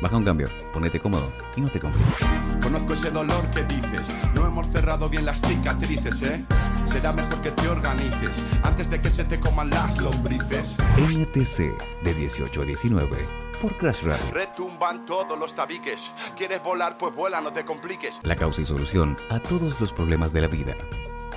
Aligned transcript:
Baja 0.00 0.16
un 0.16 0.24
cambio, 0.24 0.48
ponete 0.72 1.00
cómodo 1.00 1.30
y 1.56 1.60
no 1.60 1.68
te 1.68 1.80
compliques. 1.80 2.14
Conozco 2.62 2.92
ese 2.92 3.10
dolor 3.10 3.48
que 3.50 3.64
dices, 3.64 4.14
no 4.34 4.46
hemos 4.46 4.68
cerrado 4.68 5.08
bien 5.08 5.24
las 5.24 5.40
cicatrices, 5.40 6.22
¿eh? 6.22 6.44
Será 6.86 7.12
mejor 7.12 7.40
que 7.40 7.50
te 7.50 7.68
organices 7.68 8.44
antes 8.62 8.90
de 8.90 9.00
que 9.00 9.10
se 9.10 9.24
te 9.24 9.40
coman 9.40 9.70
las 9.70 9.98
lombrices. 9.98 10.76
NTC 10.96 12.02
de 12.02 12.14
18 12.14 12.62
a 12.62 12.64
19 12.64 13.48
por 13.60 13.72
Crash 13.76 14.02
Radio. 14.04 14.24
Retumban 14.32 15.04
todos 15.04 15.38
los 15.38 15.54
tabiques. 15.54 16.12
¿Quieres 16.36 16.62
volar? 16.62 16.96
Pues 16.96 17.14
vuela, 17.14 17.40
no 17.40 17.50
te 17.50 17.64
compliques. 17.64 18.20
La 18.22 18.36
causa 18.36 18.60
y 18.60 18.66
solución 18.66 19.16
a 19.30 19.40
todos 19.40 19.80
los 19.80 19.92
problemas 19.92 20.32
de 20.32 20.42
la 20.42 20.46
vida. 20.46 20.74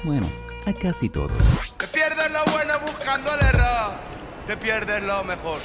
Bueno, 0.04 0.28
a 0.66 0.74
casi 0.74 1.10
todos. 1.10 1.32
Te 1.78 1.88
pierdes 1.88 2.32
lo 2.32 2.44
bueno 2.52 2.74
buscando 2.86 3.34
el 3.34 3.46
error. 3.48 3.92
Te 4.46 4.58
pierdes 4.58 5.04
lo 5.04 5.24
mejor. 5.24 5.60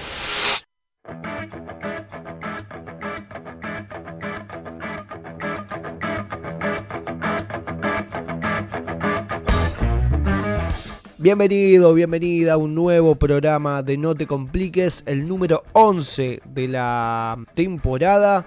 Bienvenido, 11.26 11.92
bienvenida 11.92 12.52
a 12.52 12.56
un 12.56 12.76
nuevo 12.76 13.16
programa 13.16 13.82
de 13.82 13.98
No 13.98 14.14
Te 14.14 14.28
Compliques, 14.28 15.02
el 15.06 15.26
número 15.26 15.64
11 15.72 16.40
de 16.44 16.68
la 16.68 17.36
temporada. 17.56 18.46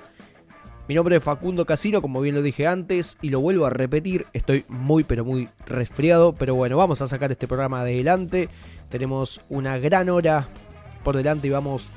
Mi 0.88 0.96
nombre 0.96 1.18
es 1.18 1.22
Facundo 1.22 1.66
Casino, 1.66 2.02
como 2.02 2.22
bien 2.22 2.36
lo 2.36 2.42
dije 2.42 2.68
antes, 2.68 3.18
y 3.22 3.32
lo 3.32 3.42
vuelvo 3.42 3.66
a 3.66 3.70
repetir, 3.70 4.28
estoy 4.32 4.64
muy 4.70 5.04
pero 5.04 5.26
muy 5.26 5.50
resfriado, 5.66 6.34
pero 6.34 6.56
bueno, 6.56 6.78
vamos 6.78 7.02
a 7.02 7.10
sacar 7.10 7.30
este 7.34 7.50
programa 7.50 7.82
adelante. 7.82 8.48
Tenemos 8.88 9.42
una 9.50 9.78
gran 9.78 10.08
hora 10.08 10.48
por 11.04 11.18
delante 11.18 11.48
y 11.48 11.50
vamos 11.50 11.90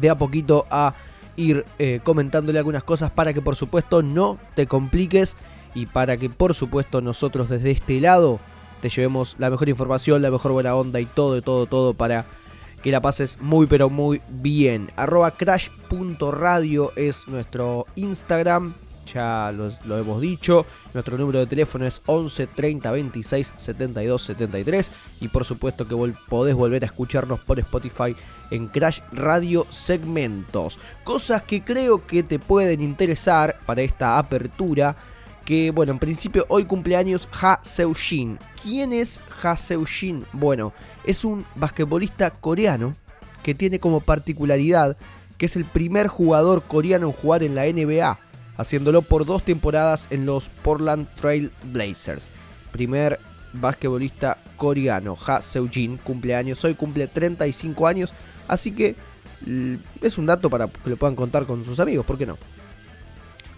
de 0.00 0.08
a 0.08 0.16
poquito 0.16 0.64
a 0.70 0.94
ir 1.36 1.66
eh, 1.78 2.00
comentándole 2.02 2.58
algunas 2.58 2.84
cosas 2.84 3.10
para 3.10 3.34
que 3.34 3.42
por 3.42 3.54
supuesto 3.54 4.02
no 4.02 4.38
te 4.54 4.66
compliques 4.66 5.36
y 5.74 5.84
para 5.84 6.16
que 6.16 6.30
por 6.30 6.54
supuesto 6.54 7.02
nosotros 7.02 7.50
desde 7.50 7.72
este 7.72 8.00
lado 8.00 8.40
te 8.84 8.90
llevemos 8.90 9.34
la 9.38 9.48
mejor 9.48 9.70
información, 9.70 10.20
la 10.20 10.30
mejor 10.30 10.52
buena 10.52 10.74
onda 10.74 11.00
y 11.00 11.06
todo, 11.06 11.40
todo, 11.40 11.64
todo 11.64 11.94
para 11.94 12.26
que 12.82 12.90
la 12.90 13.00
pases 13.00 13.38
muy 13.40 13.66
pero 13.66 13.88
muy 13.88 14.20
bien. 14.28 14.90
Arroba 14.94 15.30
crash.radio 15.30 16.92
es 16.94 17.26
nuestro 17.26 17.86
Instagram, 17.94 18.74
ya 19.10 19.50
lo, 19.52 19.98
hemos 19.98 20.20
dicho. 20.20 20.66
Nuestro 20.92 21.16
número 21.16 21.38
de 21.38 21.46
teléfono 21.46 21.86
es 21.86 22.02
11 22.04 22.46
30 22.46 22.92
26 22.92 23.54
72 23.56 24.22
73. 24.22 24.90
Y 25.22 25.28
por 25.28 25.46
supuesto 25.46 25.88
que 25.88 26.12
podés 26.28 26.54
volver 26.54 26.82
a 26.82 26.86
escucharnos 26.86 27.40
por 27.40 27.58
Spotify 27.60 28.14
en 28.50 28.66
Crash 28.66 29.00
Radio 29.12 29.66
Segmentos. 29.70 30.78
Cosas 31.04 31.42
que 31.44 31.64
creo 31.64 32.06
que 32.06 32.22
te 32.22 32.38
pueden 32.38 32.82
interesar 32.82 33.56
para 33.64 33.80
esta 33.80 34.18
apertura 34.18 34.94
que, 35.44 35.70
bueno, 35.70 35.92
en 35.92 35.98
principio 35.98 36.46
hoy 36.48 36.64
cumpleaños 36.64 37.28
Ha 37.40 37.60
Seujin. 37.62 38.38
¿Quién 38.62 38.92
es 38.92 39.20
Ha 39.42 39.56
Seujin? 39.56 40.24
Bueno, 40.32 40.72
es 41.04 41.24
un 41.24 41.44
basquetbolista 41.54 42.30
coreano 42.30 42.96
que 43.42 43.54
tiene 43.54 43.78
como 43.78 44.00
particularidad 44.00 44.96
que 45.38 45.46
es 45.46 45.56
el 45.56 45.64
primer 45.64 46.06
jugador 46.06 46.62
coreano 46.62 47.06
en 47.06 47.12
jugar 47.12 47.42
en 47.42 47.54
la 47.54 47.64
NBA, 47.64 48.18
haciéndolo 48.56 49.02
por 49.02 49.26
dos 49.26 49.42
temporadas 49.42 50.06
en 50.10 50.26
los 50.26 50.48
Portland 50.48 51.08
Trail 51.16 51.50
Blazers. 51.64 52.24
Primer 52.72 53.18
basquetbolista 53.52 54.38
coreano, 54.56 55.16
Ha 55.26 55.42
Seujin, 55.42 55.96
cumpleaños, 55.96 56.64
hoy 56.64 56.74
cumple 56.74 57.08
35 57.08 57.86
años, 57.86 58.12
así 58.48 58.70
que 58.70 58.94
es 60.00 60.18
un 60.18 60.26
dato 60.26 60.48
para 60.48 60.68
que 60.68 60.90
lo 60.90 60.96
puedan 60.96 61.16
contar 61.16 61.44
con 61.44 61.64
sus 61.64 61.80
amigos, 61.80 62.06
¿por 62.06 62.16
qué 62.16 62.26
no? 62.26 62.38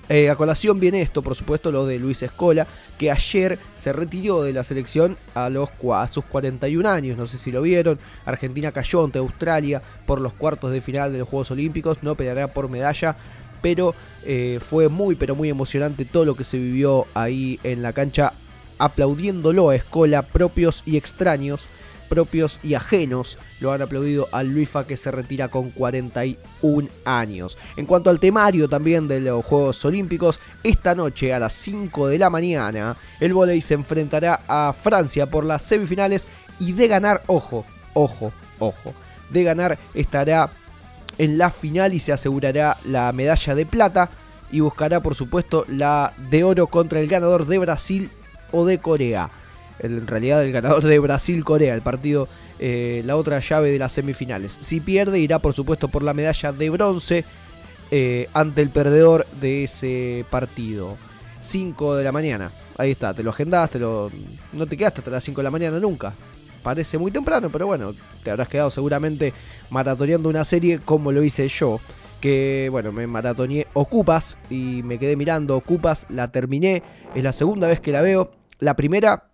Eh, 0.09 0.31
a 0.31 0.37
colación 0.37 0.79
viene 0.79 1.03
esto, 1.03 1.21
por 1.21 1.35
supuesto, 1.35 1.73
lo 1.73 1.85
de 1.85 1.99
Luis 1.99 2.23
Escola, 2.23 2.67
que 2.97 3.11
ayer 3.11 3.59
se 3.77 3.93
retiró 3.93 4.43
de 4.43 4.53
la 4.53 4.63
selección 4.63 5.17
a, 5.35 5.51
los, 5.51 5.69
sus 6.13 6.25
41 6.25 6.89
años. 6.89 7.19
No 7.19 7.27
sé 7.27 7.39
si 7.39 7.51
lo 7.51 7.63
vieron. 7.63 7.99
Argentina 8.25 8.71
cayó 8.71 9.05
ante 9.05 9.19
Australia 9.19 9.83
por 10.07 10.21
los 10.21 10.33
cuartos 10.33 10.73
de 10.73 10.81
final 10.81 11.13
de 11.13 11.19
los 11.19 11.29
Juegos 11.29 11.51
Olímpicos. 11.51 12.03
No 12.03 12.15
peleará 12.15 12.47
por 12.49 12.69
medalla, 12.69 13.17
pero 13.63 13.95
eh, 14.25 14.61
fue 14.65 14.89
muy, 14.89 15.17
pero 15.17 15.35
muy 15.35 15.49
emocionante 15.51 16.05
todo 16.05 16.25
lo 16.25 16.37
que 16.37 16.45
se 16.45 16.59
vivió 16.59 17.07
ahí 17.15 17.59
en 17.65 17.83
la 17.83 17.93
cancha, 17.93 18.33
aplaudiéndolo 18.79 19.71
a 19.71 19.77
Escola, 19.77 20.23
propios 20.23 20.83
y 20.87 20.97
extraños 20.97 21.69
propios 22.09 22.59
y 22.63 22.75
ajenos 22.75 23.39
lo 23.61 23.73
han 23.73 23.83
aplaudido 23.83 24.29
al 24.33 24.49
Luifa 24.49 24.87
que 24.87 24.97
se 24.97 25.11
retira 25.11 25.49
con 25.49 25.71
41 25.71 26.89
años. 27.05 27.59
En 27.77 27.87
cuanto 27.87 28.11
al 28.11 28.21
temario 28.21 28.69
también 28.69 29.09
de 29.09 29.21
los 29.21 29.45
Juegos 29.45 29.85
Olímpicos, 29.85 30.41
esta 30.63 30.95
noche 30.95 31.35
a 31.35 31.39
las 31.39 31.53
5 31.55 32.09
de 32.09 32.19
la 32.19 32.31
mañana 32.31 32.97
el 33.21 33.33
volei 33.33 33.61
se 33.61 33.75
enfrentará 33.75 34.43
a 34.49 34.73
Francia 34.73 35.27
por 35.27 35.45
las 35.45 35.63
semifinales 35.63 36.29
y 36.59 36.73
de 36.73 36.89
ganar, 36.89 37.23
ojo, 37.27 37.65
ojo, 37.95 38.33
ojo, 38.59 38.95
de 39.31 39.43
ganar 39.43 39.79
estará 39.95 40.51
en 41.19 41.39
la 41.39 41.51
final 41.51 41.95
y 41.95 42.01
se 42.01 42.13
asegurará 42.13 42.77
la 42.85 43.11
medalla 43.13 43.55
de 43.55 43.67
plata 43.67 44.11
y 44.51 44.61
buscará 44.61 45.01
por 45.01 45.15
supuesto 45.15 45.65
la 45.69 46.13
de 46.31 46.45
oro 46.45 46.67
contra 46.67 47.01
el 47.01 47.09
ganador 47.09 47.47
de 47.47 47.59
Brasil 47.59 48.11
o 48.53 48.65
de 48.65 48.79
Corea 48.79 49.31
en 49.81 50.07
realidad 50.07 50.45
el 50.45 50.53
ganador 50.53 50.83
de 50.85 50.99
Brasil-Corea, 50.99 51.75
el 51.75 51.83
partido, 51.83 52.29
eh, 52.59 53.03
la 53.05 53.17
otra 53.17 53.41
llave 53.41 53.71
de 53.71 53.79
las 53.79 53.93
semifinales. 53.93 54.59
Si 54.61 54.81
pierde, 54.81 55.19
irá 55.19 55.39
por 55.39 55.55
supuesto 55.55 55.89
por 55.89 56.03
la 56.03 56.15
medalla 56.15 56.53
de 56.53 56.71
bronce 56.71 57.25
eh, 57.91 58.29
ante 58.33 58.63
el 58.63 58.71
perdedor 58.71 59.27
de 59.41 59.65
ese 59.65 60.25
partido. 60.31 60.97
5 61.41 61.97
de 61.97 62.05
la 62.05 62.13
mañana, 62.13 62.51
ahí 62.77 62.91
está, 62.91 63.15
te 63.15 63.23
lo 63.23 63.31
agendaste, 63.31 63.79
lo, 63.79 64.11
no 64.53 64.67
te 64.67 64.77
quedaste 64.77 65.01
hasta 65.01 65.11
las 65.11 65.25
5 65.25 65.41
de 65.41 65.45
la 65.45 65.51
mañana 65.51 65.79
nunca. 65.79 66.13
Parece 66.63 66.99
muy 66.99 67.13
temprano, 67.13 67.49
pero 67.51 67.67
bueno, 67.67 67.95
te 68.25 68.31
habrás 68.31 68.49
quedado 68.49 68.71
seguramente 68.71 69.33
maratoneando 69.71 70.29
una 70.29 70.45
serie 70.45 70.81
como 70.81 71.13
lo 71.13 71.23
hice 71.23 71.47
yo. 71.47 71.79
Que 72.21 72.69
bueno, 72.73 72.91
me 72.91 73.07
maratoneé 73.07 73.69
Ocupas 73.75 74.37
y 74.51 74.83
me 74.83 74.99
quedé 74.99 75.15
mirando 75.15 75.57
Ocupas, 75.57 76.07
la 76.09 76.33
terminé, 76.33 76.83
es 77.15 77.23
la 77.23 77.33
segunda 77.33 77.69
vez 77.69 77.81
que 77.81 77.93
la 77.93 78.01
veo. 78.01 78.33
La 78.59 78.75
primera 78.75 79.29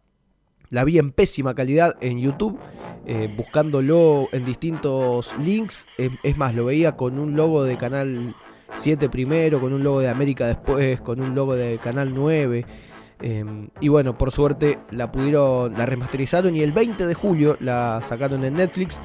la 0.73 0.85
vi 0.85 0.99
en 0.99 1.13
pésima 1.13 1.55
calidad 1.55 1.97
en 2.01 2.19
YouTube, 2.19 2.59
eh, 3.05 3.33
buscándolo 3.37 4.29
en 4.33 4.47
distintos 4.47 5.33
links. 5.39 5.87
es 5.99 6.37
más, 6.39 6.55
lo 6.55 6.65
veía 6.65 6.97
con 6.97 7.19
un 7.19 7.37
logo 7.37 7.63
de 7.63 7.77
Canal 7.77 8.35
7 8.77 9.11
primero, 9.11 9.61
con 9.61 9.75
un 9.75 9.85
logo 9.85 10.01
de 10.01 10.09
América 10.09 10.47
después, 10.47 10.99
con 11.03 11.21
un 11.21 11.35
logo 11.35 11.55
de 11.55 11.79
Canal 11.79 12.15
9. 12.15 12.65
Em, 13.21 13.69
y 13.81 13.89
bueno, 13.89 14.17
por 14.17 14.33
suerte 14.33 14.79
la 14.91 15.13
pudieron, 15.13 15.75
la 15.75 15.85
remasterizaron 15.85 16.57
y 16.57 16.63
el 16.63 16.73
20 16.73 17.07
de 17.07 17.15
julio 17.15 17.59
la 17.61 18.01
sacaron 18.09 18.43
en 18.43 18.55
Netflix. 18.55 19.03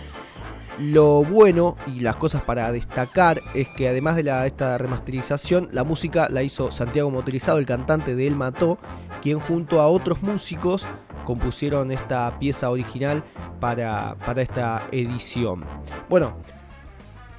Lo 0.79 1.23
bueno 1.25 1.75
y 1.88 2.00
las 2.00 2.16
cosas 2.16 2.44
para 2.44 2.72
destacar 2.72 3.41
es 3.53 3.67
que 3.75 3.89
además 3.89 4.16
de 4.16 4.22
esta 4.45 4.77
remasterización, 4.77 5.67
la 5.72 5.83
música 5.83 6.29
la 6.29 6.44
hizo 6.44 6.72
Santiago 6.72 7.11
Motorizado, 7.11 7.57
el 7.57 7.66
cantante 7.66 8.16
de 8.16 8.25
El 8.25 8.38
Mató, 8.38 8.77
quien 9.22 9.39
junto 9.39 9.81
a 9.81 9.88
otros 9.88 10.22
músicos 10.22 10.88
compusieron 11.27 11.91
esta 11.91 12.39
pieza 12.39 12.69
original 12.69 13.21
para, 13.59 14.15
para 14.25 14.41
esta 14.41 14.88
edición. 14.93 15.65
Bueno, 16.07 16.38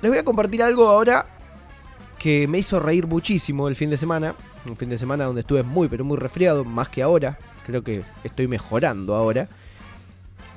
les 0.03 0.11
voy 0.11 0.19
a 0.19 0.25
compartir 0.25 0.63
algo 0.63 0.89
ahora 0.89 1.25
que 2.19 2.47
me 2.47 2.59
hizo 2.59 2.79
reír 2.81 3.07
muchísimo 3.07 3.67
el 3.67 3.77
fin 3.77 3.89
de 3.89 3.97
semana. 3.97 4.35
Un 4.67 4.77
fin 4.77 4.91
de 4.91 4.99
semana 4.99 5.25
donde 5.25 5.41
estuve 5.41 5.63
muy, 5.63 5.89
pero 5.89 6.05
muy 6.05 6.19
resfriado, 6.19 6.67
más 6.67 6.91
que 6.91 7.03
ahora. 7.03 7.39
Creo 7.65 7.83
que 7.83 8.03
estoy 8.25 8.47
mejorando 8.47 9.15
ahora. 9.15 9.49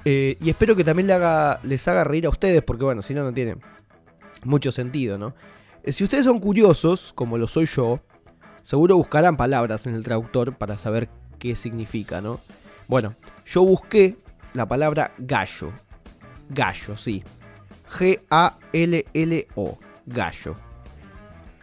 Eh, 0.04 0.36
y 0.42 0.50
espero 0.50 0.76
que 0.76 0.84
también 0.84 1.08
les 1.64 1.88
haga 1.88 2.04
reír 2.04 2.26
a 2.26 2.30
ustedes, 2.30 2.62
porque 2.64 2.84
bueno, 2.84 3.02
si 3.02 3.14
no, 3.14 3.24
no 3.24 3.34
tiene 3.34 3.56
mucho 4.44 4.74
sentido, 4.74 5.18
¿no? 5.18 5.34
Eh, 5.84 5.94
si 5.94 6.04
ustedes 6.04 6.26
son 6.26 6.42
curiosos, 6.42 7.14
como 7.16 7.38
lo 7.38 7.48
soy 7.48 7.66
yo, 7.66 8.02
seguro 8.64 8.98
buscarán 8.98 9.38
palabras 9.38 9.88
en 9.88 9.96
el 9.96 10.04
traductor 10.04 10.54
para 10.58 10.78
saber 10.78 11.08
qué 11.40 11.56
significa, 11.56 12.20
¿no? 12.20 12.42
Bueno, 12.92 13.16
yo 13.46 13.64
busqué 13.64 14.18
la 14.54 14.66
palabra 14.66 15.14
gallo. 15.18 15.72
Gallo, 16.50 16.98
sí. 16.98 17.24
G-A-L-L-O. 17.90 19.78
Gallo. 20.08 20.56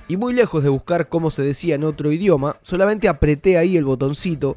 Y 0.08 0.16
muy 0.16 0.32
lejos 0.32 0.62
de 0.62 0.70
buscar 0.70 1.10
cómo 1.10 1.30
se 1.30 1.42
decía 1.42 1.74
en 1.74 1.84
otro 1.84 2.10
idioma, 2.12 2.56
solamente 2.62 3.10
apreté 3.10 3.58
ahí 3.58 3.76
el 3.76 3.84
botoncito, 3.84 4.56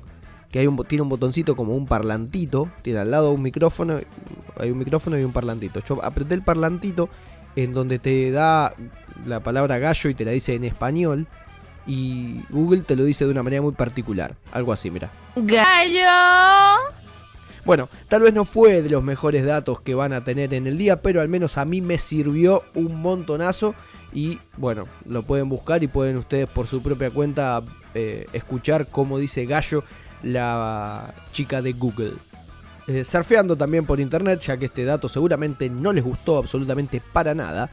que 0.50 0.60
hay 0.60 0.68
un, 0.68 0.78
tiene 0.86 1.02
un 1.02 1.10
botoncito 1.10 1.58
como 1.58 1.76
un 1.76 1.88
parlantito, 1.88 2.70
tiene 2.84 3.00
al 3.00 3.12
lado 3.12 3.34
un 3.34 3.42
micrófono, 3.42 4.00
hay 4.58 4.72
un 4.72 4.78
micrófono 4.78 5.20
y 5.20 5.26
un 5.26 5.34
parlantito. 5.34 5.82
Yo 5.82 6.02
apreté 6.02 6.36
el 6.36 6.42
parlantito 6.42 7.10
en 7.58 7.74
donde 7.74 8.00
te 8.00 8.32
da 8.32 8.74
la 9.26 9.42
palabra 9.42 9.78
gallo 9.78 10.10
y 10.10 10.16
te 10.16 10.24
la 10.24 10.32
dice 10.32 10.56
en 10.56 10.64
español 10.64 11.28
y 11.88 12.42
Google 12.50 12.82
te 12.82 12.96
lo 12.96 13.04
dice 13.04 13.26
de 13.26 13.32
una 13.32 13.44
manera 13.44 13.62
muy 13.62 13.74
particular. 13.74 14.36
Algo 14.52 14.72
así, 14.72 14.90
mira. 14.92 15.10
Gallo. 15.36 16.82
Bueno, 17.64 17.90
tal 18.08 18.24
vez 18.24 18.34
no 18.34 18.44
fue 18.44 18.82
de 18.82 18.90
los 18.90 19.04
mejores 19.04 19.46
datos 19.46 19.82
que 19.82 19.94
van 19.94 20.14
a 20.14 20.24
tener 20.24 20.54
en 20.54 20.66
el 20.68 20.78
día, 20.78 21.02
pero 21.02 21.22
al 21.22 21.30
menos 21.30 21.58
a 21.58 21.66
mí 21.66 21.82
me 21.82 21.98
sirvió 22.00 22.64
un 22.74 23.02
montonazo 23.02 23.76
Y 24.14 24.40
bueno, 24.58 24.88
lo 25.06 25.24
pueden 25.24 25.48
buscar 25.48 25.84
y 25.84 25.88
pueden 25.88 26.18
ustedes 26.18 26.50
por 26.50 26.68
su 26.68 26.82
propia 26.82 27.12
cuenta 27.12 27.62
eh, 27.94 28.26
escuchar 28.34 28.88
cómo 28.88 29.20
dice 29.20 29.46
Gallo, 29.46 29.84
la 30.24 31.14
chica 31.32 31.62
de 31.62 31.74
Google. 31.74 32.14
Eh, 32.88 33.04
surfeando 33.04 33.56
también 33.56 33.86
por 33.86 34.00
internet, 34.00 34.40
ya 34.40 34.58
que 34.58 34.66
este 34.66 34.84
dato 34.84 35.08
seguramente 35.08 35.70
no 35.70 35.94
les 35.94 36.04
gustó 36.04 36.38
absolutamente 36.38 37.02
para 37.14 37.34
nada. 37.34 37.70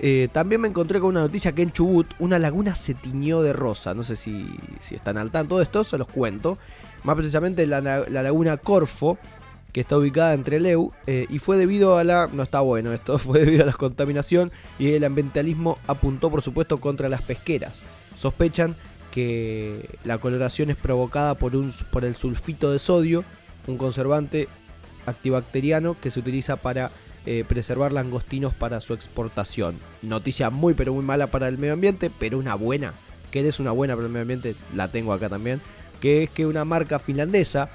Eh, 0.00 0.28
también 0.32 0.60
me 0.60 0.68
encontré 0.68 1.00
con 1.00 1.10
una 1.10 1.20
noticia 1.20 1.52
que 1.52 1.62
en 1.62 1.72
Chubut 1.72 2.06
una 2.18 2.38
laguna 2.38 2.74
se 2.74 2.94
tiñó 2.94 3.42
de 3.42 3.52
rosa. 3.52 3.94
No 3.94 4.02
sé 4.02 4.16
si, 4.16 4.48
si 4.80 4.94
están 4.94 5.18
al 5.18 5.30
tanto 5.30 5.58
de 5.58 5.64
esto, 5.64 5.84
se 5.84 5.98
los 5.98 6.08
cuento. 6.08 6.58
Más 7.04 7.16
precisamente 7.16 7.66
la, 7.66 7.80
la 7.80 8.22
laguna 8.22 8.56
Corfo, 8.56 9.18
que 9.72 9.80
está 9.80 9.96
ubicada 9.96 10.34
entre 10.34 10.60
Leu, 10.60 10.92
eh, 11.06 11.26
y 11.28 11.38
fue 11.38 11.56
debido 11.56 11.98
a 11.98 12.04
la. 12.04 12.28
No 12.32 12.42
está 12.42 12.60
bueno 12.60 12.92
esto, 12.92 13.18
fue 13.18 13.40
debido 13.40 13.64
a 13.64 13.66
la 13.66 13.72
contaminación 13.72 14.52
y 14.78 14.92
el 14.92 15.04
ambientalismo 15.04 15.78
apuntó, 15.86 16.30
por 16.30 16.42
supuesto, 16.42 16.78
contra 16.78 17.08
las 17.08 17.22
pesqueras. 17.22 17.82
Sospechan 18.16 18.76
que 19.12 19.98
la 20.04 20.18
coloración 20.18 20.70
es 20.70 20.76
provocada 20.76 21.34
por, 21.34 21.56
un, 21.56 21.72
por 21.90 22.04
el 22.04 22.14
sulfito 22.14 22.70
de 22.70 22.78
sodio, 22.78 23.24
un 23.66 23.78
conservante 23.78 24.48
antibacteriano 25.06 25.96
que 26.00 26.10
se 26.10 26.20
utiliza 26.20 26.56
para 26.56 26.90
eh, 27.26 27.44
preservar 27.46 27.92
langostinos 27.92 28.54
para 28.54 28.80
su 28.80 28.94
exportación. 28.94 29.76
Noticia 30.02 30.50
muy 30.50 30.74
pero 30.74 30.94
muy 30.94 31.04
mala 31.04 31.28
para 31.28 31.48
el 31.48 31.58
medio 31.58 31.74
ambiente, 31.74 32.10
pero 32.18 32.38
una 32.38 32.54
buena. 32.54 32.92
Que 33.30 33.46
es 33.46 33.60
una 33.60 33.72
buena 33.72 33.94
para 33.94 34.06
el 34.06 34.12
medio 34.12 34.22
ambiente, 34.22 34.54
la 34.74 34.88
tengo 34.88 35.12
acá 35.12 35.28
también. 35.28 35.60
Que 36.00 36.22
es 36.22 36.30
que 36.30 36.46
una 36.46 36.64
marca 36.64 36.98
finlandesa 36.98 37.68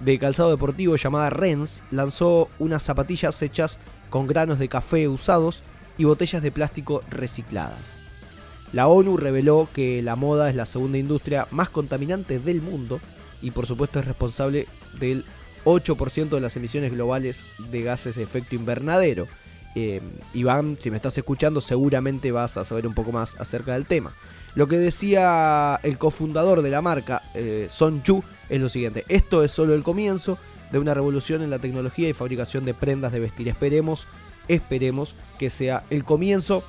de 0.00 0.18
calzado 0.18 0.50
deportivo 0.50 0.96
llamada 0.96 1.30
Rens 1.30 1.82
lanzó 1.90 2.48
unas 2.58 2.82
zapatillas 2.82 3.40
hechas 3.42 3.78
con 4.10 4.26
granos 4.26 4.58
de 4.58 4.68
café 4.68 5.08
usados 5.08 5.60
y 5.98 6.04
botellas 6.04 6.42
de 6.42 6.52
plástico 6.52 7.02
recicladas. 7.10 7.80
La 8.72 8.88
ONU 8.88 9.16
reveló 9.16 9.68
que 9.72 10.02
la 10.02 10.16
moda 10.16 10.50
es 10.50 10.56
la 10.56 10.66
segunda 10.66 10.98
industria 10.98 11.46
más 11.50 11.68
contaminante 11.68 12.38
del 12.40 12.60
mundo 12.60 12.98
y 13.40 13.52
por 13.52 13.66
supuesto 13.66 14.00
es 14.00 14.04
responsable 14.04 14.66
del 14.98 15.24
8% 15.64 16.28
de 16.28 16.40
las 16.40 16.56
emisiones 16.56 16.92
globales 16.92 17.44
de 17.70 17.82
gases 17.82 18.16
de 18.16 18.22
efecto 18.22 18.54
invernadero. 18.54 19.26
Eh, 19.74 20.00
Iván, 20.34 20.76
si 20.80 20.90
me 20.90 20.96
estás 20.96 21.18
escuchando, 21.18 21.60
seguramente 21.60 22.30
vas 22.32 22.56
a 22.56 22.64
saber 22.64 22.86
un 22.86 22.94
poco 22.94 23.12
más 23.12 23.38
acerca 23.40 23.72
del 23.72 23.86
tema. 23.86 24.12
Lo 24.54 24.68
que 24.68 24.78
decía 24.78 25.80
el 25.82 25.98
cofundador 25.98 26.62
de 26.62 26.70
la 26.70 26.80
marca, 26.80 27.22
eh, 27.34 27.66
Son 27.70 28.02
Chu, 28.02 28.22
es 28.48 28.60
lo 28.60 28.68
siguiente. 28.68 29.04
Esto 29.08 29.42
es 29.42 29.50
solo 29.50 29.74
el 29.74 29.82
comienzo 29.82 30.38
de 30.70 30.78
una 30.78 30.94
revolución 30.94 31.42
en 31.42 31.50
la 31.50 31.58
tecnología 31.58 32.08
y 32.08 32.12
fabricación 32.12 32.64
de 32.64 32.74
prendas 32.74 33.12
de 33.12 33.20
vestir. 33.20 33.48
Esperemos, 33.48 34.06
esperemos 34.46 35.14
que 35.38 35.50
sea 35.50 35.82
el 35.90 36.04
comienzo. 36.04 36.62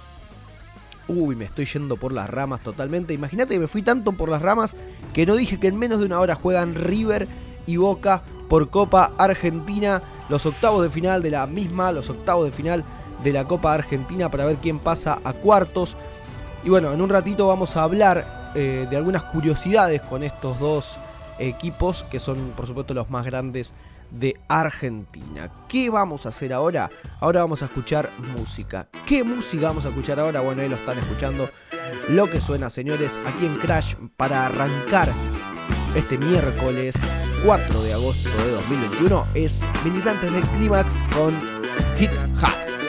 Uy, 1.07 1.36
me 1.36 1.45
estoy 1.45 1.65
yendo 1.65 1.95
por 1.98 2.12
las 2.12 2.27
ramas 2.27 2.63
totalmente. 2.63 3.13
Imagínate 3.13 3.53
que 3.53 3.59
me 3.59 3.68
fui 3.68 3.83
tanto 3.83 4.13
por 4.13 4.30
las 4.30 4.41
ramas 4.41 4.75
que 5.13 5.27
no 5.27 5.36
dije 5.36 5.59
que 5.59 5.68
en 5.68 5.77
menos 5.77 6.00
de 6.00 6.06
una 6.07 6.19
hora 6.19 6.33
juegan 6.33 6.74
River 6.74 7.27
y 7.68 7.77
Boca 7.77 8.24
por 8.47 8.69
Copa 8.69 9.12
Argentina. 9.18 10.01
Los 10.30 10.45
octavos 10.45 10.83
de 10.83 10.89
final 10.89 11.21
de 11.21 11.31
la 11.31 11.47
misma, 11.47 11.92
los 11.92 12.09
octavos 12.09 12.45
de 12.45 12.51
final 12.51 12.83
de 13.24 13.33
la 13.33 13.45
Copa 13.45 13.74
Argentina 13.74 14.30
para 14.30 14.45
ver 14.45 14.57
quién 14.57 14.80
pasa 14.80 15.19
a 15.24 15.33
cuartos. 15.33 15.95
Y 16.63 16.69
bueno, 16.69 16.92
en 16.94 17.01
un 17.01 17.09
ratito 17.09 17.47
vamos 17.47 17.77
a 17.77 17.83
hablar 17.83 18.51
eh, 18.56 18.88
de 18.89 18.97
algunas 18.97 19.24
curiosidades 19.24 20.01
con 20.01 20.24
estos 20.24 20.59
dos 20.59 20.97
equipos 21.38 22.03
que 22.09 22.19
son 22.19 22.53
por 22.56 22.65
supuesto 22.65 22.94
los 22.94 23.09
más 23.09 23.25
grandes 23.25 23.74
de 24.12 24.39
Argentina. 24.48 25.51
¿Qué 25.68 25.89
vamos 25.89 26.25
a 26.25 26.30
hacer 26.30 26.53
ahora? 26.53 26.89
Ahora 27.19 27.41
vamos 27.41 27.62
a 27.62 27.65
escuchar 27.65 28.09
música. 28.38 28.88
¿Qué 29.06 29.24
música 29.24 29.68
vamos 29.68 29.86
a 29.86 29.89
escuchar 29.89 30.19
ahora? 30.19 30.41
Bueno, 30.41 30.62
ahí 30.62 30.69
lo 30.69 30.75
están 30.75 30.98
escuchando. 31.00 31.50
Lo 32.09 32.30
que 32.30 32.39
suena, 32.39 32.69
señores, 32.69 33.19
aquí 33.25 33.45
en 33.45 33.56
Crash 33.57 33.95
para 34.15 34.45
arrancar 34.45 35.09
este 35.95 36.18
miércoles 36.18 36.95
4 37.45 37.83
de 37.83 37.94
agosto 37.94 38.30
de 38.44 38.51
2021 38.53 39.27
es 39.36 39.62
Militantes 39.83 40.33
del 40.33 40.44
Clímax 40.44 40.92
con 41.13 41.39
Hit 41.95 42.09
Hat. 42.42 42.64